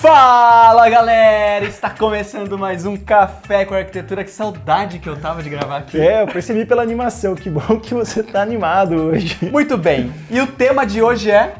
Fala 0.00 0.88
galera! 0.88 1.64
Está 1.64 1.90
começando 1.90 2.56
mais 2.56 2.86
um 2.86 2.96
Café 2.96 3.64
com 3.64 3.74
Arquitetura. 3.74 4.22
Que 4.22 4.30
saudade 4.30 5.00
que 5.00 5.08
eu 5.08 5.20
tava 5.20 5.42
de 5.42 5.50
gravar 5.50 5.78
aqui. 5.78 6.00
É, 6.00 6.22
eu 6.22 6.28
percebi 6.28 6.64
pela 6.64 6.84
animação. 6.84 7.34
Que 7.34 7.50
bom 7.50 7.80
que 7.80 7.94
você 7.94 8.22
tá 8.22 8.40
animado 8.40 8.94
hoje. 8.94 9.36
Muito 9.50 9.76
bem. 9.76 10.14
E 10.30 10.40
o 10.40 10.46
tema 10.46 10.86
de 10.86 11.02
hoje 11.02 11.32
é. 11.32 11.52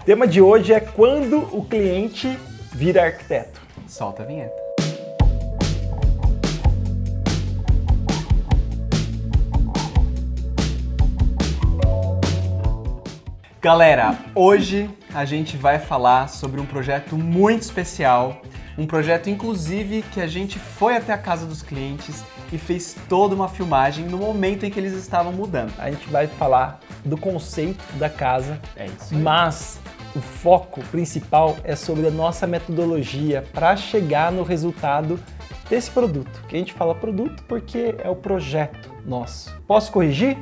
O 0.00 0.04
tema 0.04 0.26
de 0.26 0.42
hoje 0.42 0.72
é 0.72 0.80
quando 0.80 1.48
o 1.56 1.64
cliente 1.64 2.36
vira 2.72 3.04
arquiteto. 3.04 3.60
Solta 3.86 4.24
a 4.24 4.26
vinheta. 4.26 4.63
Galera, 13.64 14.18
hoje 14.34 14.90
a 15.14 15.24
gente 15.24 15.56
vai 15.56 15.78
falar 15.78 16.28
sobre 16.28 16.60
um 16.60 16.66
projeto 16.66 17.16
muito 17.16 17.62
especial, 17.62 18.42
um 18.76 18.86
projeto 18.86 19.30
inclusive 19.30 20.02
que 20.12 20.20
a 20.20 20.26
gente 20.26 20.58
foi 20.58 20.98
até 20.98 21.14
a 21.14 21.16
casa 21.16 21.46
dos 21.46 21.62
clientes 21.62 22.22
e 22.52 22.58
fez 22.58 22.94
toda 23.08 23.34
uma 23.34 23.48
filmagem 23.48 24.04
no 24.04 24.18
momento 24.18 24.66
em 24.66 24.70
que 24.70 24.78
eles 24.78 24.92
estavam 24.92 25.32
mudando. 25.32 25.72
A 25.78 25.90
gente 25.90 26.06
vai 26.10 26.26
falar 26.26 26.78
do 27.06 27.16
conceito 27.16 27.82
da 27.94 28.10
casa, 28.10 28.60
É 28.76 28.84
isso. 28.84 29.14
aí. 29.14 29.18
mas 29.22 29.80
o 30.14 30.20
foco 30.20 30.82
principal 30.90 31.56
é 31.64 31.74
sobre 31.74 32.06
a 32.06 32.10
nossa 32.10 32.46
metodologia 32.46 33.46
para 33.54 33.74
chegar 33.76 34.30
no 34.30 34.42
resultado 34.42 35.18
desse 35.70 35.90
produto. 35.90 36.44
Que 36.48 36.56
a 36.56 36.58
gente 36.58 36.74
fala 36.74 36.94
produto 36.94 37.42
porque 37.48 37.94
é 38.04 38.10
o 38.10 38.14
projeto 38.14 38.92
nosso. 39.06 39.58
Posso 39.66 39.90
corrigir? 39.90 40.36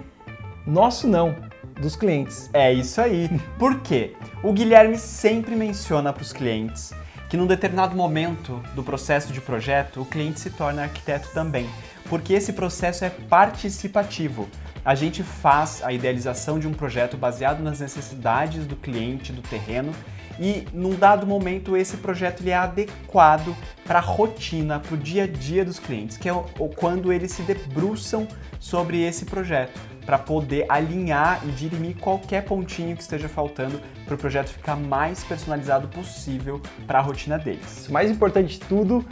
Nosso 0.66 1.06
não, 1.06 1.36
dos 1.82 1.96
clientes. 1.96 2.48
É 2.54 2.72
isso 2.72 3.00
aí. 3.00 3.28
Por 3.59 3.80
quê? 3.80 4.14
O 4.42 4.52
Guilherme 4.52 4.96
sempre 4.96 5.54
menciona 5.54 6.12
para 6.12 6.22
os 6.22 6.32
clientes 6.32 6.95
que 7.32 7.36
num 7.38 7.46
determinado 7.46 7.96
momento 7.96 8.62
do 8.74 8.82
processo 8.82 9.32
de 9.32 9.41
projeto, 9.41 10.02
o 10.02 10.05
cliente 10.05 10.38
se 10.38 10.50
torna 10.50 10.82
arquiteto 10.82 11.30
também, 11.32 11.66
porque 12.11 12.34
esse 12.34 12.52
processo 12.52 13.06
é 13.06 13.08
participativo. 13.08 14.50
A 14.84 14.94
gente 14.94 15.22
faz 15.22 15.83
a 15.83 15.94
idealização 15.94 16.58
de 16.58 16.69
um 16.69 16.74
projeto 16.74 17.16
baseado 17.16 17.62
nas 17.62 17.80
necessidades 17.80 18.67
do 18.67 18.77
cliente, 18.77 19.33
do 19.33 19.41
terreno, 19.41 19.94
e 20.39 20.67
num 20.74 20.94
dado 20.94 21.27
momento 21.27 21.74
esse 21.74 21.96
projeto 21.96 22.42
ele 22.42 22.50
é 22.50 22.56
adequado 22.56 23.56
para 23.86 23.98
a 23.98 24.02
rotina, 24.02 24.78
para 24.78 24.94
o 24.94 24.98
dia 24.98 25.24
a 25.24 25.27
dia 25.27 25.64
dos 25.64 25.78
clientes, 25.78 26.19
que 26.19 26.28
é 26.28 26.33
quando 26.77 27.11
eles 27.11 27.33
se 27.33 27.41
debruçam 27.41 28.28
sobre 28.61 29.00
esse 29.00 29.24
projeto, 29.24 29.80
para 30.05 30.19
poder 30.19 30.67
alinhar 30.69 31.41
e 31.45 31.50
dirimir 31.53 31.97
qualquer 31.97 32.45
pontinho 32.45 32.97
que 32.97 33.03
esteja 33.03 33.28
faltando 33.28 33.81
para 34.05 34.14
o 34.14 34.19
projeto 34.19 34.48
ficar 34.48 34.77
mais 34.77 35.25
personalizado 35.25 35.89
possível 35.89 36.61
para 36.86 36.98
a 36.98 37.03
rotina 37.03 37.39
deles. 37.39 37.86
O 37.89 37.92
mais 37.92 38.11
importante 38.11 38.58
de 38.58 38.61
tudo 38.61 39.05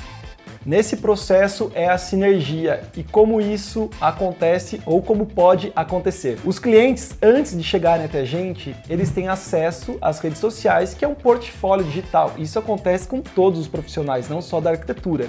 nesse 0.64 0.96
processo 0.96 1.70
é 1.74 1.88
a 1.88 1.96
sinergia 1.96 2.83
e 2.96 3.02
como 3.02 3.41
isso 3.41 3.88
acontece 4.00 4.80
ou 4.84 5.02
como 5.02 5.27
pode 5.27 5.72
acontecer. 5.74 6.38
Os 6.44 6.58
clientes, 6.58 7.16
antes 7.22 7.56
de 7.56 7.62
chegarem 7.62 8.05
até 8.05 8.20
a 8.20 8.24
gente, 8.24 8.74
eles 8.88 9.11
têm 9.11 9.28
acesso 9.28 9.96
às 10.00 10.18
redes 10.20 10.38
sociais, 10.38 10.92
que 10.92 11.05
é 11.05 11.08
um 11.08 11.14
portfólio 11.14 11.84
digital. 11.84 12.33
Isso 12.36 12.58
acontece 12.58 13.08
com 13.08 13.20
todos 13.20 13.58
os 13.61 13.68
profissionais, 13.68 14.28
não 14.28 14.42
só 14.42 14.61
da 14.61 14.70
arquitetura. 14.70 15.28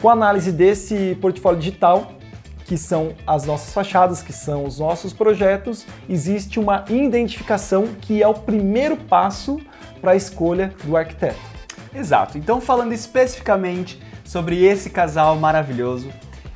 Com 0.00 0.08
a 0.08 0.12
análise 0.12 0.52
desse 0.52 1.16
portfólio 1.20 1.58
digital, 1.58 2.12
que 2.68 2.76
são 2.76 3.14
as 3.26 3.46
nossas 3.46 3.72
fachadas, 3.72 4.22
que 4.22 4.32
são 4.32 4.66
os 4.66 4.78
nossos 4.78 5.14
projetos, 5.14 5.86
existe 6.06 6.60
uma 6.60 6.84
identificação 6.90 7.88
que 7.98 8.22
é 8.22 8.28
o 8.28 8.34
primeiro 8.34 8.94
passo 8.94 9.58
para 10.02 10.10
a 10.10 10.16
escolha 10.16 10.74
do 10.84 10.94
arquiteto. 10.94 11.40
Exato. 11.94 12.36
Então, 12.36 12.60
falando 12.60 12.92
especificamente 12.92 13.98
sobre 14.22 14.66
esse 14.66 14.90
casal 14.90 15.34
maravilhoso, 15.36 16.10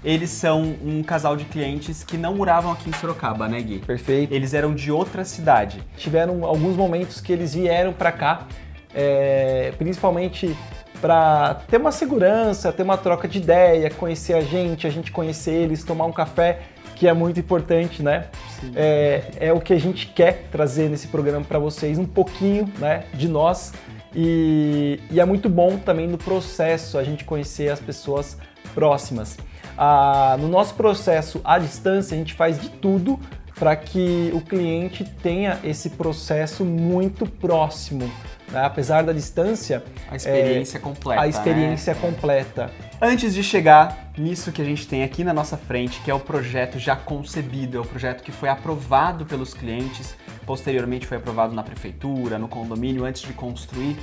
eles 0.05 0.29
são 0.29 0.77
um 0.85 1.03
casal 1.03 1.35
de 1.35 1.47
clientes 1.47 2.05
que 2.05 2.19
não 2.19 2.35
moravam 2.35 2.73
aqui 2.73 2.91
em 2.91 2.93
Sorocaba, 2.93 3.49
né, 3.49 3.63
Gui? 3.63 3.79
Perfeito. 3.79 4.35
Eles 4.35 4.53
eram 4.53 4.75
de 4.75 4.93
outra 4.93 5.25
cidade. 5.25 5.83
Tiveram 5.97 6.45
alguns 6.45 6.77
momentos 6.77 7.23
que 7.23 7.33
eles 7.33 7.55
vieram 7.55 7.95
para 7.95 8.13
cá, 8.13 8.47
é, 8.95 9.73
principalmente 9.79 10.55
para 11.03 11.55
ter 11.69 11.79
uma 11.79 11.91
segurança, 11.91 12.73
ter 12.73 12.85
uma 12.85 12.97
troca 12.97 13.27
de 13.27 13.39
ideia, 13.39 13.91
conhecer 13.91 14.35
a 14.35 14.41
gente, 14.41 14.87
a 14.87 14.91
gente 14.91 15.11
conhecer 15.11 15.51
eles, 15.51 15.83
tomar 15.83 16.07
um 16.07 16.13
café, 16.13 16.61
que 16.95 17.09
é 17.09 17.13
muito 17.13 17.41
importante, 17.41 18.01
né? 18.05 18.29
É, 18.77 19.23
é 19.41 19.53
o 19.53 19.61
que 19.61 19.73
a 19.73 19.81
gente 19.81 20.07
quer 20.07 20.47
trazer 20.53 20.89
nesse 20.89 21.09
programa 21.09 21.45
para 21.45 21.59
vocês, 21.59 21.99
um 21.99 22.07
pouquinho 22.07 22.73
né, 22.79 23.03
de 23.13 23.27
nós. 23.27 23.73
E, 24.15 25.01
e 25.11 25.19
é 25.19 25.25
muito 25.25 25.49
bom 25.49 25.77
também 25.77 26.07
no 26.07 26.17
processo 26.17 26.97
a 26.97 27.03
gente 27.03 27.25
conhecer 27.25 27.73
as 27.73 27.81
pessoas 27.81 28.39
próximas. 28.73 29.37
Ah, 29.77 30.37
no 30.39 30.47
nosso 30.47 30.75
processo 30.75 31.41
à 31.43 31.59
distância, 31.59 32.15
a 32.15 32.19
gente 32.19 32.35
faz 32.35 32.61
de 32.61 32.69
tudo 32.69 33.19
para 33.59 33.75
que 33.75 34.31
o 34.33 34.41
cliente 34.41 35.05
tenha 35.05 35.59
esse 35.65 35.91
processo 35.91 36.65
muito 36.65 37.27
próximo. 37.27 38.09
Né? 38.53 38.65
Apesar 38.65 39.03
da 39.03 39.13
distância, 39.13 39.83
A 40.11 40.17
experiência 40.17 40.79
completa. 40.79 41.23
a 41.23 41.27
experiência 41.27 41.95
né? 41.95 42.01
completa. 42.01 42.71
Antes 43.01 43.35
de 43.35 43.43
chegar 43.43 44.13
nisso 44.17 44.53
que 44.53 44.63
a 44.63 44.65
gente 44.65 44.87
tem 44.87 45.03
aqui 45.03 45.25
na 45.25 45.33
nossa 45.33 45.57
frente, 45.57 46.01
que 46.03 46.11
é 46.11 46.15
o 46.15 46.21
projeto 46.21 46.79
já 46.79 46.95
concebido, 46.95 47.79
é 47.79 47.81
o 47.81 47.85
projeto 47.85 48.23
que 48.23 48.31
foi 48.31 48.49
aprovado 48.49 49.25
pelos 49.25 49.55
clientes, 49.55 50.15
posteriormente 50.47 51.07
foi 51.07 51.17
aprovado 51.17 51.55
na 51.55 51.63
prefeitura, 51.63 52.39
no 52.39 52.47
condomínio, 52.47 53.05
antes 53.05 53.23
de 53.23 53.33
construir, 53.33 53.97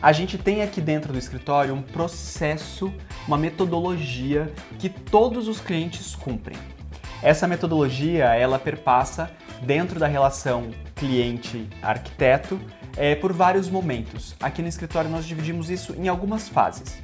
a 0.00 0.12
gente 0.12 0.36
tem 0.36 0.62
aqui 0.62 0.80
dentro 0.80 1.12
do 1.12 1.18
escritório 1.18 1.74
um 1.74 1.82
processo, 1.82 2.92
uma 3.26 3.38
metodologia 3.38 4.52
que 4.78 4.88
todos 4.88 5.48
os 5.48 5.58
clientes 5.58 6.14
cumprem. 6.14 6.56
Essa 7.22 7.48
metodologia, 7.48 8.26
ela 8.34 8.58
perpassa 8.58 9.30
dentro 9.62 9.98
da 9.98 10.06
relação 10.06 10.70
cliente-arquiteto 10.94 12.60
eh, 12.96 13.14
por 13.14 13.32
vários 13.32 13.68
momentos. 13.68 14.34
Aqui 14.40 14.62
no 14.62 14.68
escritório 14.68 15.10
nós 15.10 15.26
dividimos 15.26 15.70
isso 15.70 15.94
em 15.98 16.08
algumas 16.08 16.48
fases. 16.48 16.98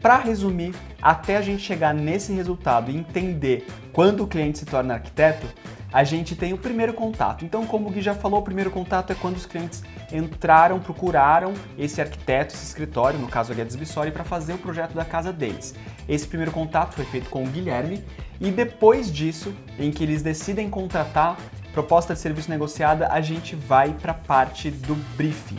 Para 0.00 0.18
resumir, 0.18 0.74
até 1.00 1.36
a 1.36 1.42
gente 1.42 1.62
chegar 1.62 1.92
nesse 1.94 2.32
resultado 2.32 2.90
e 2.90 2.96
entender 2.96 3.66
quando 3.92 4.22
o 4.22 4.26
cliente 4.26 4.58
se 4.58 4.66
torna 4.66 4.94
arquiteto, 4.94 5.46
a 5.92 6.04
gente 6.04 6.36
tem 6.36 6.52
o 6.52 6.58
primeiro 6.58 6.92
contato. 6.92 7.44
Então, 7.44 7.64
como 7.66 7.88
o 7.88 7.90
Gui 7.90 8.02
já 8.02 8.14
falou, 8.14 8.40
o 8.40 8.42
primeiro 8.42 8.70
contato 8.70 9.12
é 9.12 9.14
quando 9.14 9.36
os 9.36 9.46
clientes 9.46 9.82
entraram, 10.12 10.78
procuraram 10.78 11.54
esse 11.78 12.00
arquiteto, 12.00 12.54
esse 12.54 12.64
escritório, 12.64 13.18
no 13.18 13.28
caso 13.28 13.52
a 13.52 13.54
Guedes 13.54 13.76
para 14.12 14.24
fazer 14.24 14.52
o 14.52 14.58
projeto 14.58 14.92
da 14.92 15.04
casa 15.04 15.32
deles. 15.32 15.74
Esse 16.08 16.26
primeiro 16.26 16.52
contato 16.52 16.94
foi 16.94 17.04
feito 17.06 17.30
com 17.30 17.44
o 17.44 17.46
Guilherme 17.46 18.04
e 18.40 18.50
depois 18.50 19.10
disso, 19.10 19.54
em 19.78 19.90
que 19.90 20.04
eles 20.04 20.22
decidem 20.22 20.68
contratar 20.68 21.38
proposta 21.76 22.14
de 22.14 22.20
serviço 22.20 22.48
negociada, 22.48 23.08
a 23.08 23.20
gente 23.20 23.54
vai 23.54 23.92
para 23.92 24.12
a 24.12 24.14
parte 24.14 24.70
do 24.70 24.94
briefing. 25.14 25.58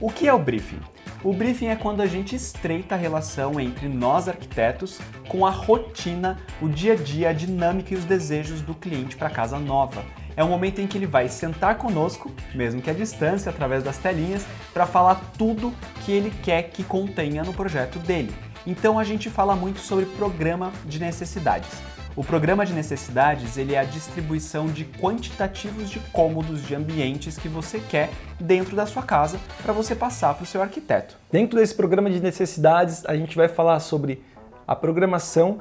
O 0.00 0.10
que 0.10 0.26
é 0.26 0.34
o 0.34 0.38
briefing? 0.38 0.80
O 1.22 1.32
briefing 1.32 1.68
é 1.68 1.76
quando 1.76 2.00
a 2.00 2.08
gente 2.08 2.34
estreita 2.34 2.96
a 2.96 2.98
relação 2.98 3.60
entre 3.60 3.88
nós 3.88 4.28
arquitetos 4.28 4.98
com 5.28 5.46
a 5.46 5.50
rotina, 5.50 6.40
o 6.60 6.68
dia 6.68 6.94
a 6.94 6.96
dia, 6.96 7.28
a 7.28 7.32
dinâmica 7.32 7.94
e 7.94 7.96
os 7.96 8.04
desejos 8.04 8.62
do 8.62 8.74
cliente 8.74 9.16
para 9.16 9.30
casa 9.30 9.56
nova. 9.56 10.04
É 10.36 10.42
um 10.42 10.48
momento 10.48 10.80
em 10.80 10.88
que 10.88 10.98
ele 10.98 11.06
vai 11.06 11.28
sentar 11.28 11.78
conosco, 11.78 12.32
mesmo 12.52 12.82
que 12.82 12.90
à 12.90 12.92
distância, 12.92 13.48
através 13.48 13.84
das 13.84 13.96
telinhas, 13.96 14.44
para 14.72 14.86
falar 14.86 15.20
tudo 15.38 15.72
que 16.04 16.10
ele 16.10 16.32
quer 16.42 16.64
que 16.64 16.82
contenha 16.82 17.44
no 17.44 17.54
projeto 17.54 18.00
dele. 18.00 18.34
Então 18.66 18.98
a 18.98 19.04
gente 19.04 19.30
fala 19.30 19.54
muito 19.54 19.78
sobre 19.78 20.04
programa 20.04 20.72
de 20.84 20.98
necessidades. 20.98 21.70
O 22.16 22.22
programa 22.22 22.64
de 22.64 22.72
necessidades 22.72 23.56
ele 23.56 23.74
é 23.74 23.78
a 23.80 23.84
distribuição 23.84 24.68
de 24.68 24.84
quantitativos 24.84 25.90
de 25.90 25.98
cômodos, 26.12 26.62
de 26.62 26.72
ambientes 26.72 27.36
que 27.36 27.48
você 27.48 27.80
quer 27.80 28.08
dentro 28.38 28.76
da 28.76 28.86
sua 28.86 29.02
casa 29.02 29.40
para 29.60 29.72
você 29.72 29.96
passar 29.96 30.32
para 30.34 30.44
o 30.44 30.46
seu 30.46 30.62
arquiteto. 30.62 31.16
Dentro 31.32 31.58
desse 31.58 31.74
programa 31.74 32.08
de 32.08 32.20
necessidades, 32.20 33.04
a 33.06 33.16
gente 33.16 33.36
vai 33.36 33.48
falar 33.48 33.80
sobre 33.80 34.22
a 34.64 34.76
programação, 34.76 35.60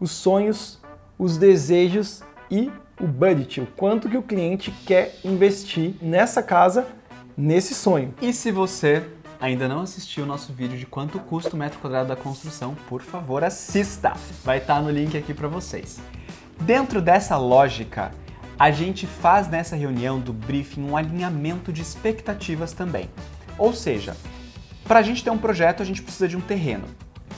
os 0.00 0.10
sonhos, 0.10 0.80
os 1.16 1.38
desejos 1.38 2.20
e 2.50 2.68
o 3.00 3.06
budget, 3.06 3.60
o 3.60 3.66
quanto 3.66 4.08
que 4.08 4.18
o 4.18 4.22
cliente 4.22 4.72
quer 4.84 5.14
investir 5.24 5.94
nessa 6.02 6.42
casa, 6.42 6.84
nesse 7.36 7.76
sonho. 7.76 8.12
E 8.20 8.32
se 8.32 8.50
você 8.50 9.04
ainda 9.40 9.66
não 9.66 9.80
assistiu 9.80 10.24
o 10.24 10.26
nosso 10.26 10.52
vídeo 10.52 10.78
de 10.78 10.86
quanto 10.86 11.18
custa 11.18 11.56
o 11.56 11.58
metro 11.58 11.78
quadrado 11.78 12.08
da 12.08 12.16
construção, 12.16 12.76
por 12.88 13.00
favor, 13.00 13.42
assista. 13.42 14.12
Vai 14.44 14.58
estar 14.58 14.80
no 14.82 14.90
link 14.90 15.16
aqui 15.16 15.32
para 15.32 15.48
vocês. 15.48 15.98
Dentro 16.60 17.00
dessa 17.00 17.36
lógica, 17.38 18.12
a 18.58 18.70
gente 18.70 19.06
faz 19.06 19.48
nessa 19.48 19.74
reunião 19.74 20.20
do 20.20 20.32
briefing 20.34 20.82
um 20.82 20.96
alinhamento 20.96 21.72
de 21.72 21.80
expectativas 21.80 22.72
também. 22.72 23.08
Ou 23.56 23.72
seja, 23.72 24.14
para 24.84 24.98
a 24.98 25.02
gente 25.02 25.24
ter 25.24 25.30
um 25.30 25.38
projeto, 25.38 25.82
a 25.82 25.86
gente 25.86 26.02
precisa 26.02 26.28
de 26.28 26.36
um 26.36 26.40
terreno. 26.40 26.84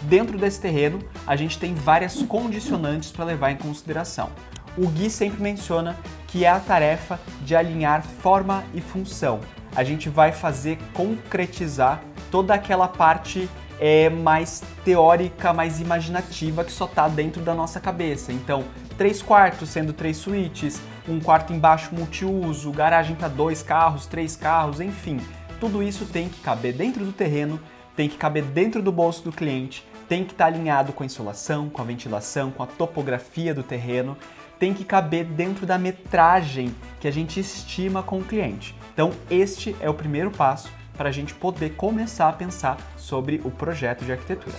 Dentro 0.03 0.37
desse 0.37 0.61
terreno, 0.61 0.99
a 1.25 1.37
gente 1.37 1.59
tem 1.59 1.75
várias 1.75 2.21
condicionantes 2.23 3.13
para 3.13 3.25
levar 3.25 3.53
em 3.53 3.57
consideração. 3.57 4.31
O 4.77 4.89
Gui 4.89 5.09
sempre 5.09 5.41
menciona 5.41 5.97
que 6.27 6.45
é 6.45 6.49
a 6.49 6.59
tarefa 6.59 7.21
de 7.45 7.55
alinhar 7.55 8.03
forma 8.03 8.65
e 8.75 8.81
função. 8.81 9.41
A 9.75 9.85
gente 9.85 10.09
vai 10.09 10.33
fazer 10.33 10.79
concretizar 10.93 12.03
toda 12.31 12.55
aquela 12.55 12.89
parte 12.89 13.49
é 13.85 14.09
mais 14.09 14.63
teórica, 14.85 15.53
mais 15.53 15.81
imaginativa 15.81 16.63
que 16.63 16.71
só 16.71 16.85
está 16.85 17.09
dentro 17.09 17.43
da 17.43 17.53
nossa 17.53 17.81
cabeça. 17.81 18.33
Então, 18.33 18.65
três 18.97 19.21
quartos 19.21 19.71
sendo 19.71 19.93
três 19.93 20.19
suítes, 20.19 20.81
um 21.09 21.19
quarto 21.19 21.53
embaixo 21.53 21.93
multiuso, 21.93 22.71
garagem 22.71 23.17
para 23.17 23.27
dois 23.27 23.61
carros, 23.61 24.07
três 24.07 24.37
carros, 24.37 24.81
enfim. 24.81 25.19
Tudo 25.59 25.83
isso 25.83 26.07
tem 26.07 26.29
que 26.29 26.41
caber 26.41 26.75
dentro 26.75 27.05
do 27.05 27.13
terreno, 27.13 27.59
tem 27.97 28.09
que 28.09 28.17
caber 28.17 28.45
dentro 28.45 28.81
do 28.81 28.93
bolso 28.93 29.25
do 29.25 29.33
cliente, 29.33 29.85
tem 30.09 30.25
que 30.25 30.31
estar 30.31 30.45
tá 30.45 30.51
alinhado 30.55 30.93
com 30.93 31.03
a 31.03 31.07
insolação, 31.07 31.69
com 31.69 31.83
a 31.83 31.85
ventilação, 31.85 32.53
com 32.53 32.63
a 32.63 32.67
topografia 32.67 33.53
do 33.53 33.65
terreno, 33.65 34.17
tem 34.61 34.73
que 34.73 34.85
caber 34.85 35.25
dentro 35.25 35.67
da 35.67 35.77
metragem 35.77 36.73
que 37.01 37.09
a 37.09 37.11
gente 37.11 37.41
estima 37.41 38.01
com 38.01 38.21
o 38.21 38.25
cliente. 38.25 38.77
Então, 38.93 39.11
este 39.31 39.75
é 39.81 39.89
o 39.89 39.95
primeiro 39.95 40.31
passo 40.31 40.71
para 40.97 41.09
a 41.09 41.13
gente 41.13 41.35
poder 41.35 41.71
começar 41.71 42.29
a 42.29 42.33
pensar 42.33 42.77
sobre 42.97 43.41
o 43.45 43.51
projeto 43.51 44.05
de 44.05 44.13
arquitetura. 44.13 44.57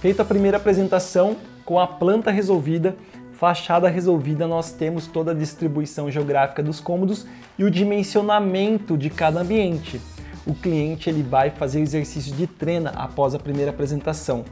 Feita 0.00 0.22
a 0.22 0.24
primeira 0.24 0.56
apresentação, 0.56 1.36
com 1.64 1.78
a 1.78 1.86
planta 1.86 2.30
resolvida, 2.30 2.96
fachada 3.32 3.88
resolvida, 3.88 4.46
nós 4.46 4.72
temos 4.72 5.06
toda 5.06 5.32
a 5.32 5.34
distribuição 5.34 6.10
geográfica 6.10 6.62
dos 6.62 6.80
cômodos 6.80 7.26
e 7.58 7.64
o 7.64 7.70
dimensionamento 7.70 8.96
de 8.96 9.10
cada 9.10 9.40
ambiente. 9.40 10.00
O 10.46 10.54
cliente 10.54 11.10
ele 11.10 11.22
vai 11.22 11.50
fazer 11.50 11.80
o 11.80 11.82
exercício 11.82 12.34
de 12.34 12.46
treina 12.46 12.90
após 12.90 13.34
a 13.34 13.38
primeira 13.38 13.70
apresentação. 13.70 14.44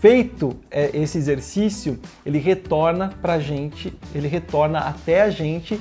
Feito 0.00 0.56
é, 0.70 0.90
esse 0.96 1.18
exercício, 1.18 1.98
ele 2.24 2.38
retorna 2.38 3.12
para 3.20 3.34
a 3.34 3.38
gente, 3.38 3.92
ele 4.14 4.26
retorna 4.26 4.78
até 4.80 5.22
a 5.22 5.30
gente 5.30 5.80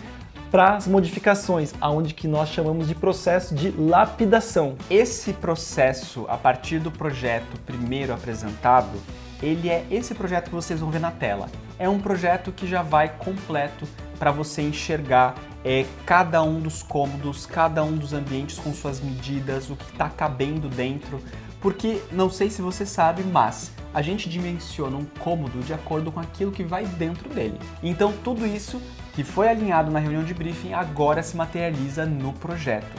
para 0.52 0.76
as 0.76 0.88
modificações, 0.88 1.74
aonde 1.82 2.14
que 2.14 2.28
nós 2.28 2.50
chamamos 2.50 2.88
de 2.88 2.96
processo 2.96 3.54
de 3.54 3.72
lapidação. 3.72 4.76
Esse 4.90 5.34
processo, 5.34 6.26
a 6.30 6.38
partir 6.38 6.80
do 6.80 6.92
projeto 6.92 7.60
primeiro 7.66 8.14
apresentado, 8.14 8.98
ele 9.42 9.70
é 9.70 9.86
esse 9.92 10.16
projeto 10.16 10.46
que 10.46 10.56
vocês 10.56 10.80
vão 10.80 10.90
ver 10.90 11.00
na 11.00 11.12
tela. 11.12 11.50
É 11.78 11.88
um 11.88 12.00
projeto 12.00 12.52
que 12.52 12.66
já 12.66 12.82
vai 12.82 13.10
completo 13.10 13.88
para 14.18 14.32
você 14.32 14.62
enxergar 14.64 15.36
é, 15.64 15.86
cada 16.06 16.42
um 16.42 16.60
dos 16.60 16.82
cômodos, 16.82 17.46
cada 17.46 17.84
um 17.84 17.96
dos 17.96 18.14
ambientes 18.14 18.58
com 18.58 18.74
suas 18.74 19.00
medidas, 19.00 19.70
o 19.70 19.76
que 19.76 19.92
está 19.92 20.10
cabendo 20.10 20.70
dentro. 20.70 21.22
Porque 21.62 22.02
não 22.12 22.30
sei 22.30 22.50
se 22.50 22.62
você 22.62 22.86
sabe, 22.86 23.24
mas 23.24 23.72
a 23.94 24.02
gente 24.02 24.30
dimensiona 24.30 24.98
um 24.98 25.06
cômodo 25.20 25.60
de 25.60 25.74
acordo 25.74 26.12
com 26.12 26.20
aquilo 26.20 26.52
que 26.52 26.64
vai 26.64 26.86
dentro 26.86 27.30
dele. 27.30 27.58
Então 27.82 28.14
tudo 28.24 28.46
isso 28.46 28.82
que 29.14 29.24
foi 29.24 29.48
alinhado 29.50 29.90
na 29.90 30.00
reunião 30.00 30.24
de 30.24 30.34
briefing 30.34 30.74
agora 30.74 31.24
se 31.24 31.36
materializa 31.36 32.06
no 32.06 32.34
projeto. 32.34 32.96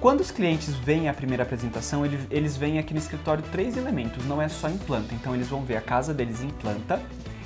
Quando 0.00 0.20
os 0.20 0.30
clientes 0.30 0.74
veem 0.76 1.08
a 1.08 1.14
primeira 1.14 1.42
apresentação, 1.42 2.04
eles 2.30 2.56
veem 2.56 2.78
aqui 2.78 2.94
no 2.94 2.98
escritório 2.98 3.44
três 3.52 3.76
elementos, 3.76 4.24
não 4.24 4.40
é 4.40 4.48
só 4.48 4.68
em 4.68 4.78
planta. 4.78 5.14
Então 5.14 5.34
eles 5.34 5.48
vão 5.48 5.62
ver 5.62 5.76
a 5.76 5.80
casa 5.82 6.14
deles 6.14 6.42
em 6.42 6.48
planta, 6.48 7.02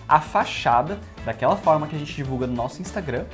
a 0.08 0.20
fachada, 0.20 1.00
daquela 1.24 1.56
forma 1.56 1.88
que 1.88 1.96
a 1.96 1.98
gente 1.98 2.14
divulga 2.14 2.46
no 2.46 2.54
nosso 2.54 2.80
Instagram, 2.80 3.24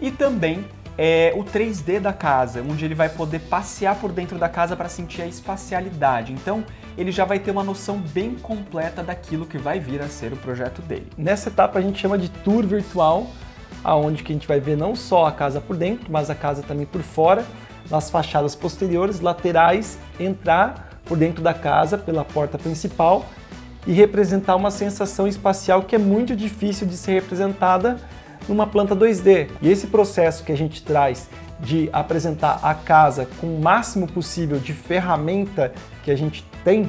e 0.00 0.10
também 0.10 0.64
é, 1.02 1.32
o 1.34 1.42
3D 1.42 1.98
da 1.98 2.12
casa, 2.12 2.60
onde 2.60 2.84
ele 2.84 2.94
vai 2.94 3.08
poder 3.08 3.38
passear 3.38 3.96
por 3.98 4.12
dentro 4.12 4.36
da 4.36 4.50
casa 4.50 4.76
para 4.76 4.86
sentir 4.86 5.22
a 5.22 5.26
espacialidade. 5.26 6.30
Então, 6.30 6.62
ele 6.94 7.10
já 7.10 7.24
vai 7.24 7.38
ter 7.38 7.50
uma 7.50 7.64
noção 7.64 7.96
bem 7.96 8.34
completa 8.34 9.02
daquilo 9.02 9.46
que 9.46 9.56
vai 9.56 9.80
vir 9.80 10.02
a 10.02 10.08
ser 10.08 10.30
o 10.30 10.36
projeto 10.36 10.82
dele. 10.82 11.10
Nessa 11.16 11.48
etapa 11.48 11.78
a 11.78 11.82
gente 11.82 11.98
chama 11.98 12.18
de 12.18 12.28
tour 12.28 12.66
virtual, 12.66 13.28
aonde 13.82 14.22
que 14.22 14.30
a 14.30 14.34
gente 14.34 14.46
vai 14.46 14.60
ver 14.60 14.76
não 14.76 14.94
só 14.94 15.24
a 15.24 15.32
casa 15.32 15.58
por 15.58 15.74
dentro, 15.74 16.12
mas 16.12 16.28
a 16.28 16.34
casa 16.34 16.62
também 16.62 16.84
por 16.84 17.00
fora, 17.00 17.46
nas 17.90 18.10
fachadas 18.10 18.54
posteriores, 18.54 19.20
laterais, 19.20 19.98
entrar 20.18 21.00
por 21.06 21.16
dentro 21.16 21.42
da 21.42 21.54
casa 21.54 21.96
pela 21.96 22.26
porta 22.26 22.58
principal 22.58 23.24
e 23.86 23.92
representar 23.94 24.54
uma 24.54 24.70
sensação 24.70 25.26
espacial 25.26 25.80
que 25.80 25.94
é 25.96 25.98
muito 25.98 26.36
difícil 26.36 26.86
de 26.86 26.98
ser 26.98 27.12
representada 27.12 27.98
numa 28.48 28.66
planta 28.66 28.94
2D. 28.94 29.48
E 29.60 29.70
esse 29.70 29.86
processo 29.86 30.44
que 30.44 30.52
a 30.52 30.56
gente 30.56 30.82
traz 30.82 31.28
de 31.60 31.90
apresentar 31.92 32.60
a 32.62 32.74
casa 32.74 33.28
com 33.40 33.54
o 33.54 33.60
máximo 33.60 34.06
possível 34.06 34.58
de 34.58 34.72
ferramenta 34.72 35.72
que 36.02 36.10
a 36.10 36.16
gente 36.16 36.44
tem 36.64 36.88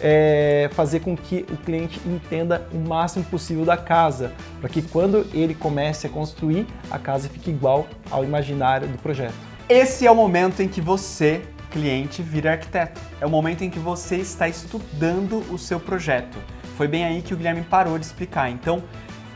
é, 0.00 0.70
fazer 0.72 1.00
com 1.00 1.16
que 1.16 1.44
o 1.50 1.56
cliente 1.56 2.00
entenda 2.06 2.66
o 2.72 2.78
máximo 2.78 3.24
possível 3.26 3.64
da 3.64 3.76
casa, 3.76 4.32
para 4.58 4.68
que 4.68 4.82
quando 4.82 5.26
ele 5.32 5.54
comece 5.54 6.06
a 6.06 6.10
construir, 6.10 6.66
a 6.90 6.98
casa 6.98 7.28
fique 7.28 7.50
igual 7.50 7.86
ao 8.10 8.24
imaginário 8.24 8.88
do 8.88 8.98
projeto. 8.98 9.34
Esse 9.68 10.06
é 10.06 10.10
o 10.10 10.16
momento 10.16 10.62
em 10.62 10.68
que 10.68 10.80
você, 10.80 11.42
cliente, 11.70 12.22
vira 12.22 12.52
arquiteto. 12.52 13.00
É 13.20 13.26
o 13.26 13.30
momento 13.30 13.62
em 13.62 13.70
que 13.70 13.78
você 13.78 14.16
está 14.16 14.48
estudando 14.48 15.44
o 15.52 15.58
seu 15.58 15.78
projeto. 15.78 16.38
Foi 16.76 16.88
bem 16.88 17.04
aí 17.04 17.22
que 17.22 17.34
o 17.34 17.36
Guilherme 17.36 17.62
parou 17.62 17.98
de 17.98 18.06
explicar. 18.06 18.50
Então, 18.50 18.82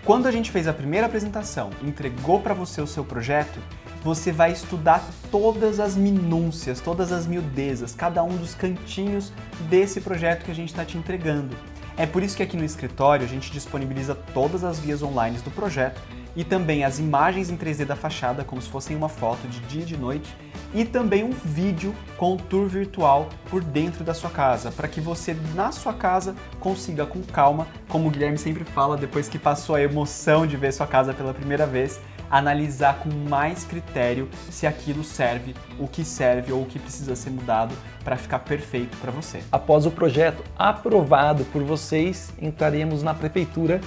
quando 0.04 0.26
a 0.26 0.30
gente 0.30 0.50
fez 0.50 0.68
a 0.68 0.72
primeira 0.72 1.06
apresentação, 1.06 1.70
entregou 1.82 2.38
para 2.38 2.52
você 2.52 2.82
o 2.82 2.86
seu 2.86 3.02
projeto, 3.02 3.58
você 4.02 4.30
vai 4.30 4.52
estudar 4.52 5.02
todas 5.30 5.80
as 5.80 5.96
minúcias, 5.96 6.78
todas 6.78 7.10
as 7.10 7.26
miudezas, 7.26 7.94
cada 7.94 8.22
um 8.22 8.36
dos 8.36 8.54
cantinhos 8.54 9.32
desse 9.70 10.02
projeto 10.02 10.44
que 10.44 10.50
a 10.50 10.54
gente 10.54 10.68
está 10.68 10.84
te 10.84 10.98
entregando. 10.98 11.56
É 11.96 12.04
por 12.04 12.22
isso 12.22 12.36
que 12.36 12.42
aqui 12.42 12.54
no 12.54 12.64
escritório 12.64 13.24
a 13.24 13.28
gente 13.28 13.50
disponibiliza 13.50 14.14
todas 14.14 14.62
as 14.62 14.78
vias 14.78 15.02
online 15.02 15.38
do 15.38 15.50
projeto 15.50 16.02
e 16.36 16.44
também 16.44 16.84
as 16.84 16.98
imagens 16.98 17.48
em 17.48 17.56
3D 17.56 17.86
da 17.86 17.96
fachada, 17.96 18.44
como 18.44 18.60
se 18.60 18.68
fossem 18.68 18.94
uma 18.94 19.08
foto 19.08 19.48
de 19.48 19.60
dia 19.60 19.82
e 19.82 19.86
de 19.86 19.96
noite, 19.96 20.36
e 20.74 20.84
também 20.84 21.22
um 21.22 21.30
vídeo 21.30 21.94
com 22.16 22.36
tour 22.36 22.66
virtual 22.66 23.28
por 23.48 23.62
dentro 23.62 24.02
da 24.02 24.12
sua 24.12 24.30
casa, 24.30 24.72
para 24.72 24.88
que 24.88 25.00
você 25.00 25.36
na 25.54 25.70
sua 25.70 25.94
casa 25.94 26.34
consiga 26.58 27.06
com 27.06 27.22
calma, 27.22 27.66
como 27.88 28.08
o 28.08 28.10
Guilherme 28.10 28.36
sempre 28.36 28.64
fala 28.64 28.96
depois 28.96 29.28
que 29.28 29.38
passou 29.38 29.76
a 29.76 29.82
emoção 29.82 30.46
de 30.46 30.56
ver 30.56 30.72
sua 30.72 30.86
casa 30.86 31.14
pela 31.14 31.32
primeira 31.32 31.66
vez, 31.66 32.00
analisar 32.30 32.98
com 32.98 33.10
mais 33.28 33.64
critério 33.64 34.28
se 34.50 34.66
aquilo 34.66 35.04
serve, 35.04 35.54
o 35.78 35.86
que 35.86 36.04
serve 36.04 36.52
ou 36.52 36.62
o 36.62 36.66
que 36.66 36.78
precisa 36.78 37.14
ser 37.14 37.30
mudado 37.30 37.74
para 38.02 38.16
ficar 38.16 38.40
perfeito 38.40 38.96
para 38.96 39.12
você. 39.12 39.42
Após 39.52 39.86
o 39.86 39.90
projeto 39.90 40.42
aprovado 40.58 41.44
por 41.46 41.62
vocês, 41.62 42.32
entraremos 42.40 43.02
na 43.02 43.14
prefeitura 43.14 43.80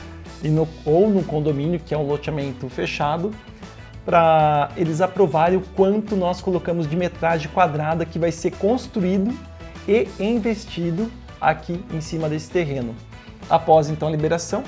no, 0.44 0.68
ou 0.86 1.10
no 1.10 1.24
condomínio, 1.24 1.80
que 1.80 1.94
é 1.94 1.98
um 1.98 2.06
loteamento 2.06 2.70
fechado, 2.70 3.32
para 4.08 4.70
eles 4.78 5.02
aprovarem 5.02 5.58
o 5.58 5.62
quanto 5.76 6.16
nós 6.16 6.40
colocamos 6.40 6.90
de 6.90 6.96
metragem 6.96 7.50
quadrada 7.50 8.06
que 8.06 8.18
vai 8.18 8.32
ser 8.32 8.52
construído 8.52 9.38
e 9.86 10.08
investido 10.18 11.12
aqui 11.42 11.84
em 11.94 12.00
cima 12.00 12.30
desse 12.30 12.50
terreno. 12.50 12.96
Após 13.50 13.90
então 13.90 14.08
a 14.08 14.12
liberação, 14.12 14.64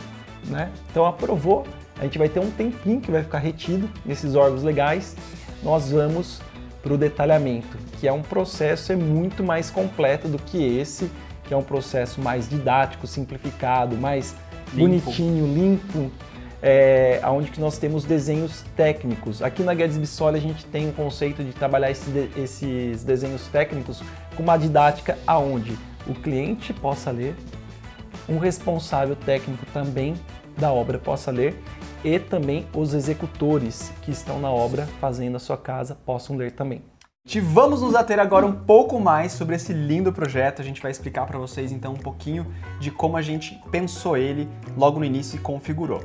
né? 0.47 0.69
Então 0.91 1.05
aprovou, 1.05 1.65
a 1.97 2.03
gente 2.03 2.17
vai 2.17 2.27
ter 2.27 2.41
um 2.41 2.51
tempinho 2.51 2.99
que 2.99 3.09
vai 3.09 3.23
ficar 3.23 3.37
retido 3.37 3.89
nesses 4.05 4.35
órgãos 4.35 4.61
legais. 4.61 5.15
Nós 5.63 5.89
vamos 5.89 6.41
para 6.83 6.93
o 6.93 6.97
detalhamento, 6.97 7.77
que 7.97 8.09
é 8.09 8.11
um 8.11 8.21
processo 8.21 8.91
é 8.91 8.95
muito 8.97 9.41
mais 9.41 9.71
completo 9.71 10.27
do 10.27 10.37
que 10.37 10.61
esse, 10.61 11.09
que 11.45 11.53
é 11.53 11.57
um 11.57 11.63
processo 11.63 12.19
mais 12.19 12.49
didático, 12.49 13.07
simplificado, 13.07 13.95
mais 13.95 14.35
limpo. 14.73 15.05
bonitinho, 15.05 15.45
limpo, 15.45 16.11
é, 16.61 17.21
onde 17.25 17.51
que 17.51 17.59
nós 17.59 17.77
temos 17.77 18.03
desenhos 18.03 18.63
técnicos. 18.75 19.41
Aqui 19.41 19.63
na 19.63 19.73
Guedes 19.73 19.97
Bissoli 19.97 20.37
a 20.37 20.41
gente 20.41 20.65
tem 20.65 20.85
o 20.85 20.89
um 20.89 20.91
conceito 20.93 21.43
de 21.43 21.53
trabalhar 21.53 21.91
esse 21.91 22.09
esses 22.35 23.03
desenhos 23.03 23.47
técnicos 23.47 24.01
com 24.35 24.43
uma 24.43 24.57
didática 24.57 25.17
aonde 25.25 25.77
o 26.07 26.13
cliente 26.13 26.73
possa 26.73 27.11
ler, 27.11 27.35
um 28.27 28.37
responsável 28.37 29.15
técnico 29.15 29.65
também 29.73 30.15
da 30.57 30.71
obra 30.71 30.99
possa 30.99 31.31
ler 31.31 31.55
e 32.03 32.19
também 32.19 32.67
os 32.73 32.93
executores 32.93 33.91
que 34.01 34.11
estão 34.11 34.39
na 34.39 34.49
obra 34.49 34.87
fazendo 34.99 35.35
a 35.35 35.39
sua 35.39 35.57
casa 35.57 35.95
possam 36.05 36.35
ler 36.35 36.51
também. 36.51 36.81
Vamos 37.41 37.81
nos 37.83 37.93
ater 37.93 38.17
agora 38.17 38.45
um 38.45 38.51
pouco 38.51 38.99
mais 38.99 39.33
sobre 39.33 39.55
esse 39.55 39.71
lindo 39.71 40.11
projeto. 40.11 40.61
A 40.61 40.65
gente 40.65 40.81
vai 40.81 40.89
explicar 40.89 41.27
para 41.27 41.37
vocês 41.37 41.71
então 41.71 41.93
um 41.93 41.97
pouquinho 41.97 42.47
de 42.79 42.89
como 42.89 43.17
a 43.17 43.21
gente 43.21 43.61
pensou 43.69 44.17
ele 44.17 44.49
logo 44.75 44.97
no 44.97 45.05
início 45.05 45.37
e 45.37 45.39
configurou. 45.39 46.03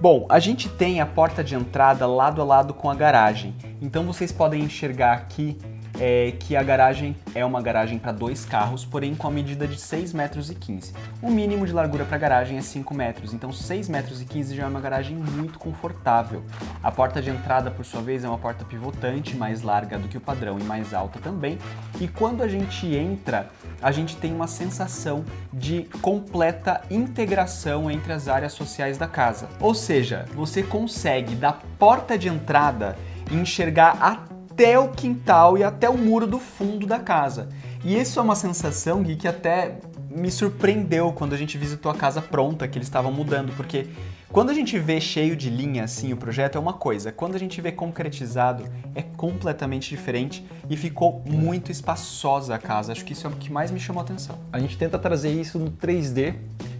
Bom, 0.00 0.24
a 0.30 0.38
gente 0.38 0.66
tem 0.66 0.98
a 1.02 1.04
porta 1.04 1.44
de 1.44 1.54
entrada 1.54 2.06
lado 2.06 2.40
a 2.40 2.44
lado 2.44 2.72
com 2.72 2.88
a 2.88 2.94
garagem. 2.94 3.54
Então 3.82 4.02
vocês 4.04 4.32
podem 4.32 4.62
enxergar 4.62 5.12
aqui 5.12 5.58
é 6.00 6.32
que 6.32 6.56
a 6.56 6.62
garagem 6.62 7.14
é 7.34 7.44
uma 7.44 7.60
garagem 7.60 7.98
para 7.98 8.10
dois 8.10 8.46
carros, 8.46 8.86
porém 8.86 9.14
com 9.14 9.28
a 9.28 9.30
medida 9.30 9.68
de 9.68 9.78
6 9.78 10.14
metros 10.14 10.50
e 10.50 10.54
15. 10.54 10.94
O 11.20 11.30
mínimo 11.30 11.66
de 11.66 11.72
largura 11.72 12.06
para 12.06 12.16
garagem 12.16 12.56
é 12.56 12.62
5 12.62 12.94
metros, 12.94 13.34
então 13.34 13.52
6 13.52 13.88
metros 13.90 14.22
e 14.22 14.24
15 14.24 14.56
já 14.56 14.64
é 14.64 14.66
uma 14.66 14.80
garagem 14.80 15.14
muito 15.14 15.58
confortável. 15.58 16.42
A 16.82 16.90
porta 16.90 17.20
de 17.20 17.28
entrada, 17.28 17.70
por 17.70 17.84
sua 17.84 18.00
vez, 18.00 18.24
é 18.24 18.28
uma 18.28 18.38
porta 18.38 18.64
pivotante, 18.64 19.36
mais 19.36 19.60
larga 19.60 19.98
do 19.98 20.08
que 20.08 20.16
o 20.16 20.20
padrão 20.20 20.58
e 20.58 20.64
mais 20.64 20.94
alta 20.94 21.18
também. 21.18 21.58
E 22.00 22.08
quando 22.08 22.42
a 22.42 22.48
gente 22.48 22.86
entra, 22.96 23.50
a 23.82 23.92
gente 23.92 24.16
tem 24.16 24.32
uma 24.32 24.46
sensação 24.46 25.22
de 25.52 25.82
completa 26.00 26.80
integração 26.90 27.90
entre 27.90 28.14
as 28.14 28.26
áreas 28.26 28.54
sociais 28.54 28.96
da 28.96 29.06
casa. 29.06 29.50
Ou 29.60 29.74
seja, 29.74 30.24
você 30.34 30.62
consegue 30.62 31.34
da 31.34 31.52
porta 31.52 32.16
de 32.16 32.28
entrada 32.28 32.96
enxergar 33.30 33.98
a 34.00 34.39
até 34.60 34.78
o 34.78 34.88
quintal 34.88 35.56
e 35.56 35.64
até 35.64 35.88
o 35.88 35.96
muro 35.96 36.26
do 36.26 36.38
fundo 36.38 36.86
da 36.86 36.98
casa. 36.98 37.48
E 37.82 37.98
isso 37.98 38.20
é 38.20 38.22
uma 38.22 38.36
sensação, 38.36 39.02
Gui, 39.02 39.16
que 39.16 39.26
até 39.26 39.78
me 40.10 40.30
surpreendeu 40.30 41.10
quando 41.14 41.32
a 41.32 41.36
gente 41.36 41.56
visitou 41.56 41.90
a 41.90 41.94
casa 41.94 42.20
pronta 42.20 42.68
que 42.68 42.76
eles 42.76 42.86
estavam 42.86 43.10
mudando, 43.10 43.54
porque 43.56 43.86
quando 44.28 44.50
a 44.50 44.54
gente 44.54 44.78
vê 44.78 45.00
cheio 45.00 45.34
de 45.34 45.48
linha 45.48 45.84
assim 45.84 46.12
o 46.12 46.16
projeto 46.16 46.56
é 46.56 46.60
uma 46.60 46.74
coisa, 46.74 47.10
quando 47.10 47.36
a 47.36 47.38
gente 47.38 47.58
vê 47.58 47.72
concretizado 47.72 48.64
é 48.94 49.00
completamente 49.00 49.88
diferente 49.88 50.46
e 50.68 50.76
ficou 50.76 51.22
muito 51.24 51.72
espaçosa 51.72 52.54
a 52.54 52.58
casa. 52.58 52.92
Acho 52.92 53.02
que 53.02 53.14
isso 53.14 53.26
é 53.26 53.30
o 53.30 53.32
que 53.32 53.50
mais 53.50 53.70
me 53.70 53.80
chamou 53.80 54.02
a 54.02 54.04
atenção. 54.04 54.38
A 54.52 54.58
gente 54.58 54.76
tenta 54.76 54.98
trazer 54.98 55.30
isso 55.30 55.58
no 55.58 55.70
3D, 55.70 56.34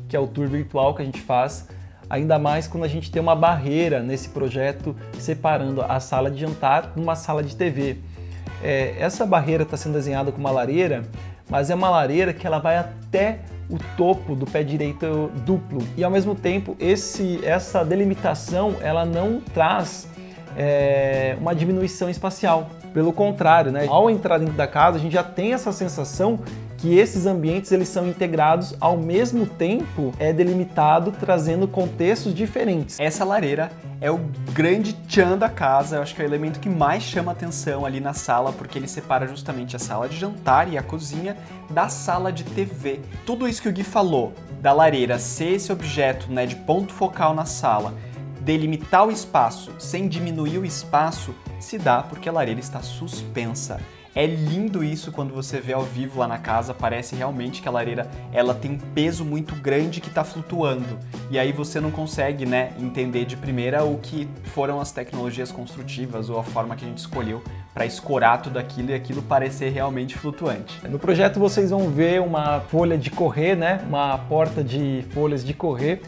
que 0.07 0.15
é 0.15 0.21
o 0.21 0.27
tour 0.27 0.49
virtual 0.49 0.95
que 0.95 1.01
a 1.01 1.05
gente 1.05 1.23
faz, 1.23 1.67
ainda 2.11 2.39
mais 2.41 2.67
quando 2.67 2.83
a 2.83 2.89
gente 2.89 3.11
tem 3.11 3.23
uma 3.23 3.37
barreira 3.37 4.03
nesse 4.03 4.29
projeto 4.31 4.97
separando 5.17 5.81
a 5.81 6.01
sala 6.01 6.29
de 6.29 6.41
jantar 6.41 6.93
de 6.95 7.01
uma 7.01 7.15
sala 7.15 7.43
de 7.43 7.55
TV. 7.55 7.99
É, 8.63 8.97
essa 8.99 9.25
barreira 9.25 9.63
está 9.63 9.77
sendo 9.77 9.95
desenhada 9.95 10.33
com 10.33 10.39
uma 10.39 10.51
lareira, 10.51 11.05
mas 11.49 11.71
é 11.71 11.75
uma 11.75 11.89
lareira 11.89 12.33
que 12.33 12.47
ela 12.47 12.59
vai 12.59 12.77
até 12.77 13.39
o 13.71 13.79
topo 13.97 14.35
do 14.35 14.45
pé 14.45 14.65
direito 14.65 15.31
duplo 15.47 15.81
e 15.97 16.03
ao 16.03 16.11
mesmo 16.11 16.35
tempo 16.35 16.77
esse, 16.81 17.41
essa 17.45 17.85
delimitação 17.85 18.75
ela 18.81 19.05
não 19.05 19.41
traz 19.41 20.09
é, 20.57 21.37
uma 21.41 21.55
diminuição 21.55 22.11
espacial. 22.11 22.69
Pelo 22.93 23.13
contrário, 23.13 23.71
né? 23.71 23.87
ao 23.89 24.11
entrar 24.11 24.39
dentro 24.39 24.55
da 24.55 24.67
casa 24.67 24.97
a 24.97 25.01
gente 25.01 25.13
já 25.13 25.23
tem 25.23 25.53
essa 25.53 25.71
sensação 25.71 26.41
que 26.81 26.99
esses 26.99 27.27
ambientes 27.27 27.71
eles 27.73 27.89
são 27.89 28.09
integrados 28.09 28.75
ao 28.81 28.97
mesmo 28.97 29.45
tempo 29.45 30.13
é 30.19 30.33
delimitado 30.33 31.13
trazendo 31.13 31.69
contextos 31.69 32.35
diferentes. 32.35 32.99
Essa 32.99 33.23
lareira 33.23 33.71
é 34.01 34.11
o 34.11 34.19
grande 34.53 34.95
tchan 35.07 35.37
da 35.37 35.49
casa, 35.51 35.97
eu 35.97 36.03
acho 36.03 36.15
que 36.15 36.23
é 36.23 36.25
o 36.25 36.29
elemento 36.29 36.59
que 36.59 36.71
mais 36.71 37.03
chama 37.03 37.33
atenção 37.33 37.85
ali 37.85 38.01
na 38.01 38.15
sala, 38.15 38.51
porque 38.51 38.79
ele 38.79 38.89
separa 38.89 39.29
justamente 39.29 39.77
a 39.77 39.79
sala 39.79 40.09
de 40.09 40.17
jantar 40.17 40.73
e 40.73 40.79
a 40.79 40.83
cozinha 40.83 41.37
da 41.69 41.91
sala 41.91 42.33
de 42.33 42.45
TV. 42.45 43.01
Tudo 43.27 43.47
isso 43.47 43.61
que 43.61 43.69
o 43.69 43.73
Gui 43.73 43.85
falou, 43.85 44.33
da 44.63 44.73
lareira 44.73 45.19
ser 45.19 45.53
esse 45.53 45.71
objeto 45.71 46.33
né, 46.33 46.47
de 46.47 46.57
ponto 46.57 46.95
focal 46.95 47.35
na 47.35 47.45
sala, 47.45 47.93
delimitar 48.41 49.07
o 49.07 49.11
espaço 49.11 49.71
sem 49.79 50.09
diminuir 50.09 50.57
o 50.57 50.65
espaço, 50.65 51.35
se 51.59 51.77
dá 51.77 52.03
porque 52.03 52.29
a 52.29 52.33
lareira 52.33 52.59
está 52.59 52.81
suspensa. 52.81 53.79
É 54.15 54.27
lindo 54.27 54.83
isso 54.83 55.13
quando 55.13 55.33
você 55.33 55.61
vê 55.61 55.73
ao 55.73 55.83
vivo 55.83 56.19
lá 56.19 56.27
na 56.27 56.39
casa, 56.39 56.75
parece 56.75 57.15
realmente 57.15 57.63
que 57.63 57.69
a 57.69 57.71
lareira 57.71 58.11
ela 58.33 58.53
tem 58.55 58.73
um 58.73 58.79
peso 58.79 59.25
muito 59.25 59.55
grande 59.55 60.01
que 60.01 60.09
está 60.09 60.25
flutuando. 60.25 60.99
E 61.31 61.39
aí 61.39 61.53
você 61.53 61.81
não 61.81 61.93
consegue, 61.93 62.45
né, 62.45 62.73
entender 62.79 63.25
de 63.25 63.37
primeira 63.37 63.85
o 63.85 63.99
que 63.99 64.29
foram 64.47 64.81
as 64.81 64.91
tecnologias 64.91 65.53
construtivas 65.53 66.29
ou 66.29 66.41
a 66.41 66.43
forma 66.43 66.75
que 66.75 66.85
a 66.85 66.89
gente 66.89 66.99
escolheu 66.99 67.41
para 67.73 67.87
escorar 67.87 68.43
tudo 68.43 68.59
aquilo 68.59 68.91
e 68.91 68.95
aquilo 68.95 69.23
parecer 69.23 69.71
realmente 69.71 70.19
flutuante. 70.19 70.77
No 70.89 70.99
projeto 70.99 71.39
vocês 71.39 71.71
vão 71.71 71.89
ver 71.89 72.21
uma 72.21 72.61
folha 72.63 72.99
de 72.99 73.11
correr, 73.11 73.55
né, 73.55 73.81
uma 73.87 74.19
porta 74.19 74.65
de 74.65 75.05
folhas 75.13 75.45
de 75.45 75.55
correr 75.55 76.03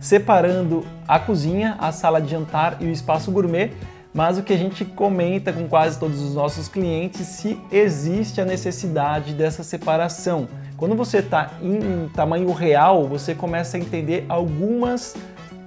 separando 0.00 0.84
a 1.08 1.18
cozinha, 1.18 1.76
a 1.78 1.90
sala 1.90 2.20
de 2.20 2.30
jantar 2.30 2.76
e 2.80 2.86
o 2.86 2.90
espaço 2.90 3.30
gourmet 3.30 3.72
mas 4.16 4.38
o 4.38 4.42
que 4.42 4.54
a 4.54 4.56
gente 4.56 4.82
comenta 4.82 5.52
com 5.52 5.68
quase 5.68 6.00
todos 6.00 6.22
os 6.22 6.34
nossos 6.34 6.68
clientes 6.68 7.26
se 7.26 7.60
existe 7.70 8.40
a 8.40 8.46
necessidade 8.46 9.34
dessa 9.34 9.62
separação. 9.62 10.48
Quando 10.74 10.96
você 10.96 11.18
está 11.18 11.50
em 11.62 12.08
tamanho 12.14 12.50
real, 12.50 13.06
você 13.06 13.34
começa 13.34 13.76
a 13.76 13.80
entender 13.80 14.24
algumas 14.26 15.14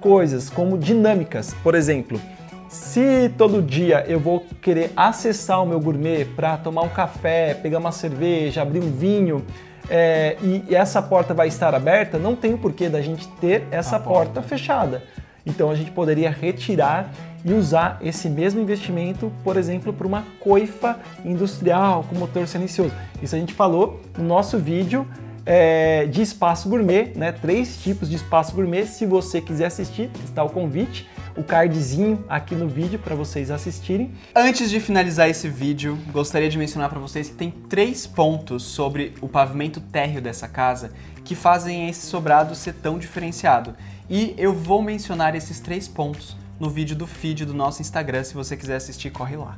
coisas, 0.00 0.50
como 0.50 0.76
dinâmicas. 0.76 1.54
Por 1.62 1.76
exemplo, 1.76 2.20
se 2.68 3.32
todo 3.38 3.62
dia 3.62 4.04
eu 4.08 4.18
vou 4.18 4.44
querer 4.60 4.90
acessar 4.96 5.62
o 5.62 5.66
meu 5.66 5.78
gourmet 5.78 6.24
para 6.24 6.56
tomar 6.56 6.82
um 6.82 6.88
café, 6.88 7.54
pegar 7.54 7.78
uma 7.78 7.92
cerveja, 7.92 8.62
abrir 8.62 8.80
um 8.80 8.90
vinho, 8.90 9.46
é, 9.88 10.36
e 10.42 10.74
essa 10.74 11.00
porta 11.00 11.32
vai 11.32 11.46
estar 11.46 11.72
aberta, 11.72 12.18
não 12.18 12.34
tem 12.34 12.56
porquê 12.56 12.88
da 12.88 13.00
gente 13.00 13.28
ter 13.40 13.64
essa 13.70 14.00
porta. 14.00 14.32
porta 14.40 14.42
fechada. 14.42 15.04
Então 15.50 15.70
a 15.70 15.74
gente 15.74 15.90
poderia 15.90 16.30
retirar 16.30 17.12
e 17.44 17.52
usar 17.52 17.98
esse 18.02 18.28
mesmo 18.28 18.60
investimento, 18.60 19.32
por 19.42 19.56
exemplo, 19.56 19.92
para 19.92 20.06
uma 20.06 20.24
coifa 20.38 20.98
industrial 21.24 22.04
com 22.08 22.14
motor 22.14 22.46
silencioso. 22.46 22.92
Isso 23.22 23.34
a 23.34 23.38
gente 23.38 23.52
falou 23.52 24.00
no 24.16 24.24
nosso 24.24 24.58
vídeo 24.58 25.06
é, 25.44 26.06
de 26.06 26.22
espaço 26.22 26.68
gourmet, 26.68 27.12
né? 27.16 27.32
Três 27.32 27.78
tipos 27.82 28.08
de 28.08 28.16
espaço 28.16 28.54
gourmet. 28.54 28.86
Se 28.86 29.06
você 29.06 29.40
quiser 29.40 29.66
assistir, 29.66 30.10
está 30.22 30.44
o 30.44 30.50
convite, 30.50 31.08
o 31.36 31.42
cardzinho 31.42 32.24
aqui 32.28 32.54
no 32.54 32.68
vídeo 32.68 32.98
para 32.98 33.14
vocês 33.14 33.50
assistirem. 33.50 34.12
Antes 34.36 34.70
de 34.70 34.78
finalizar 34.78 35.28
esse 35.28 35.48
vídeo, 35.48 35.98
gostaria 36.12 36.48
de 36.48 36.58
mencionar 36.58 36.90
para 36.90 37.00
vocês 37.00 37.30
que 37.30 37.34
tem 37.34 37.50
três 37.50 38.06
pontos 38.06 38.62
sobre 38.62 39.14
o 39.20 39.28
pavimento 39.28 39.80
térreo 39.80 40.20
dessa 40.20 40.46
casa 40.46 40.92
que 41.24 41.34
fazem 41.34 41.88
esse 41.88 42.06
sobrado 42.06 42.54
ser 42.54 42.74
tão 42.74 42.98
diferenciado. 42.98 43.74
E 44.10 44.34
eu 44.36 44.52
vou 44.52 44.82
mencionar 44.82 45.36
esses 45.36 45.60
três 45.60 45.86
pontos 45.86 46.36
no 46.58 46.68
vídeo 46.68 46.96
do 46.96 47.06
feed 47.06 47.44
do 47.44 47.54
nosso 47.54 47.80
Instagram. 47.80 48.24
Se 48.24 48.34
você 48.34 48.56
quiser 48.56 48.74
assistir, 48.74 49.08
corre 49.10 49.36
lá. 49.36 49.56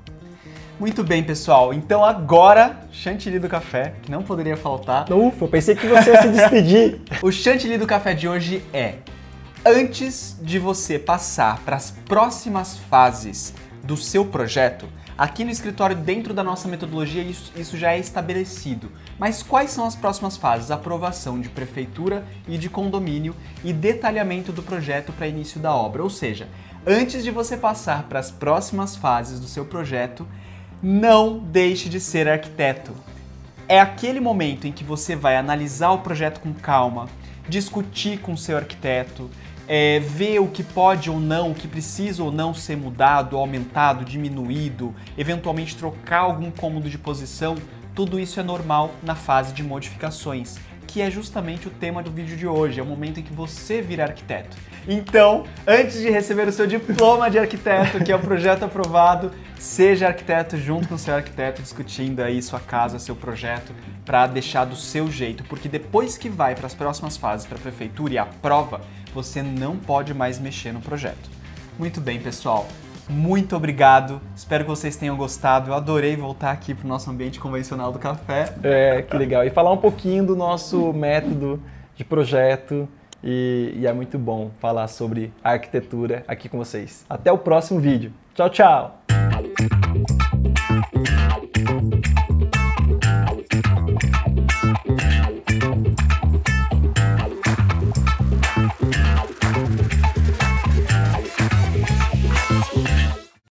Muito 0.79 1.03
bem, 1.03 1.25
pessoal. 1.25 1.73
Então 1.73 2.05
agora, 2.05 2.81
chantilly 2.93 3.39
do 3.39 3.49
café, 3.49 3.95
que 4.03 4.11
não 4.11 4.23
poderia 4.23 4.55
faltar. 4.55 5.11
Ufa, 5.11 5.45
eu 5.47 5.49
pensei 5.49 5.75
que 5.75 5.87
você 5.87 6.11
ia 6.11 6.21
se 6.21 6.29
despedir. 6.29 7.01
o 7.23 7.33
chantilly 7.33 7.79
do 7.79 7.87
café 7.87 8.13
de 8.13 8.29
hoje 8.29 8.63
é: 8.75 8.97
antes 9.65 10.37
de 10.43 10.59
você 10.59 10.99
passar 10.99 11.59
para 11.61 11.77
as 11.77 11.91
próximas 11.91 12.77
fases 12.77 13.55
do 13.83 13.97
seu 13.97 14.23
projeto, 14.23 14.87
aqui 15.17 15.45
no 15.45 15.51
escritório, 15.51 15.97
dentro 15.97 16.33
da 16.33 16.43
nossa 16.43 16.69
metodologia, 16.69 17.23
isso, 17.23 17.53
isso 17.57 17.77
já 17.77 17.93
é 17.93 17.99
estabelecido. 17.99 18.91
Mas 19.19 19.43
quais 19.43 19.71
são 19.71 19.87
as 19.87 19.97
próximas 19.97 20.37
fases? 20.37 20.71
Aprovação 20.71 21.41
de 21.41 21.49
prefeitura 21.49 22.25
e 22.49 22.59
de 22.59 22.69
condomínio 22.69 23.35
e 23.65 23.73
detalhamento 23.73 24.53
do 24.53 24.63
projeto 24.63 25.13
para 25.13 25.29
início 25.29 25.61
da 25.61 25.75
obra. 25.75 26.03
Ou 26.03 26.11
seja, 26.11 26.49
antes 26.87 27.23
de 27.23 27.31
você 27.31 27.57
passar 27.57 28.05
para 28.05 28.19
as 28.19 28.31
próximas 28.31 28.97
fases 28.97 29.39
do 29.39 29.47
seu 29.47 29.65
projeto, 29.65 30.27
não 30.83 31.39
deixe 31.39 31.89
de 31.89 32.01
ser 32.01 32.29
arquiteto. 32.29 32.93
É 33.69 33.81
aquele 33.81 34.21
momento 34.21 34.67
em 34.67 34.73
que 34.73 34.83
você 34.83 35.15
vai 35.15 35.37
analisar 35.37 35.93
o 35.93 35.99
projeto 35.99 36.41
com 36.41 36.53
calma, 36.53 37.09
discutir 37.49 38.19
com 38.19 38.33
o 38.33 38.39
seu 38.39 38.57
arquiteto, 38.57 39.31
é, 39.69 40.01
ver 40.01 40.41
o 40.41 40.49
que 40.49 40.63
pode 40.63 41.11
ou 41.11 41.21
não, 41.21 41.51
o 41.51 41.55
que 41.55 41.69
precisa 41.69 42.23
ou 42.23 42.33
não 42.33 42.53
ser 42.53 42.77
mudado, 42.77 43.37
aumentado, 43.37 44.05
diminuído, 44.05 44.95
eventualmente 45.17 45.77
trocar 45.77 46.21
algum 46.21 46.51
cômodo 46.51 46.91
de 46.91 46.99
posição, 46.99 47.57
tudo 47.95 48.19
isso 48.19 48.41
é 48.41 48.43
normal 48.43 48.91
na 49.03 49.15
fase 49.15 49.53
de 49.53 49.63
modificações 49.63 50.57
que 50.93 51.01
é 51.01 51.11
justamente 51.11 51.67
o 51.67 51.71
tema 51.71 52.03
do 52.03 52.11
vídeo 52.11 52.37
de 52.37 52.47
hoje. 52.47 52.79
É 52.79 52.83
o 52.83 52.87
momento 52.87 53.19
em 53.19 53.23
que 53.23 53.33
você 53.33 53.81
vira 53.81 54.05
arquiteto. 54.05 54.55
Então, 54.87 55.45
antes 55.67 55.99
de 55.99 56.11
receber 56.11 56.47
o 56.47 56.53
seu 56.53 56.67
diploma 56.67 57.31
de 57.31 57.39
arquiteto, 57.39 58.05
que 58.05 58.13
é 58.13 58.17
o 58.17 58.19
projeto 58.19 58.65
aprovado, 58.65 59.33
seja 59.59 60.09
arquiteto 60.09 60.59
junto 60.59 60.89
com 60.89 60.97
o 60.97 60.99
seu 60.99 61.15
arquiteto, 61.15 61.63
discutindo 61.63 62.21
aí 62.21 62.43
sua 62.43 62.61
casa, 62.61 62.99
seu 62.99 63.17
projeto, 63.17 63.73
para 64.05 64.27
deixar 64.27 64.67
do 64.67 64.77
seu 64.77 65.11
jeito, 65.11 65.43
porque 65.45 65.67
depois 65.67 66.19
que 66.19 66.29
vai 66.29 66.55
para 66.55 66.67
as 66.67 66.75
próximas 66.75 67.17
fases, 67.17 67.47
para 67.47 67.57
a 67.57 67.61
prefeitura 67.61 68.13
e 68.13 68.19
aprova, 68.19 68.83
você 69.15 69.43
não 69.43 69.79
pode 69.79 70.13
mais 70.13 70.39
mexer 70.39 70.73
no 70.73 70.81
projeto. 70.81 71.31
Muito 71.79 72.03
bem, 72.03 72.21
pessoal. 72.21 72.69
Muito 73.13 73.55
obrigado. 73.55 74.21
Espero 74.35 74.65
que 74.65 74.71
vocês 74.71 74.97
tenham 74.97 75.17
gostado. 75.17 75.71
Eu 75.71 75.75
adorei 75.75 76.17
voltar 76.17 76.51
aqui 76.51 76.75
para 76.75 76.87
o 76.87 76.89
nosso 76.89 77.11
ambiente 77.11 77.39
convencional 77.39 77.93
do 77.93 77.99
café. 77.99 78.55
É, 78.63 79.03
que 79.03 79.17
legal. 79.17 79.45
E 79.45 79.51
falar 79.51 79.71
um 79.71 79.77
pouquinho 79.77 80.25
do 80.25 80.35
nosso 80.35 80.93
método 80.93 81.63
de 81.95 82.05
projeto. 82.05 82.89
E, 83.23 83.75
e 83.77 83.87
é 83.87 83.93
muito 83.93 84.19
bom 84.19 84.51
falar 84.59 84.89
sobre 84.89 85.33
arquitetura 85.45 86.25
aqui 86.27 86.49
com 86.49 86.59
vocês. 86.59 87.05
Até 87.09 87.31
o 87.31 87.39
próximo 87.39 87.79
vídeo. 87.79 88.13
Tchau, 88.35 88.51
tchau! 88.51 89.02